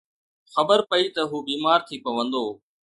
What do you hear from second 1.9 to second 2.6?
پوندو